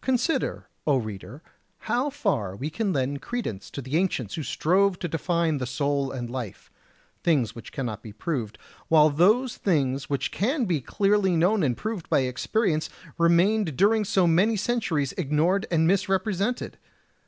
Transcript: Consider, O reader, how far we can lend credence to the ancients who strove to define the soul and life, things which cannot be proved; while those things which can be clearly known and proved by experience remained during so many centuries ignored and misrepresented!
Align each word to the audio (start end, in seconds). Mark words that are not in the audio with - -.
Consider, 0.00 0.68
O 0.86 0.98
reader, 0.98 1.42
how 1.90 2.10
far 2.10 2.54
we 2.54 2.70
can 2.70 2.92
lend 2.92 3.20
credence 3.22 3.72
to 3.72 3.82
the 3.82 3.96
ancients 3.96 4.36
who 4.36 4.44
strove 4.44 5.00
to 5.00 5.08
define 5.08 5.58
the 5.58 5.66
soul 5.66 6.12
and 6.12 6.30
life, 6.30 6.70
things 7.24 7.56
which 7.56 7.72
cannot 7.72 8.00
be 8.00 8.12
proved; 8.12 8.56
while 8.86 9.10
those 9.10 9.56
things 9.56 10.08
which 10.08 10.30
can 10.30 10.64
be 10.66 10.80
clearly 10.80 11.34
known 11.34 11.64
and 11.64 11.76
proved 11.76 12.08
by 12.08 12.20
experience 12.20 12.88
remained 13.18 13.76
during 13.76 14.04
so 14.04 14.28
many 14.28 14.54
centuries 14.56 15.10
ignored 15.18 15.66
and 15.72 15.88
misrepresented! 15.88 16.78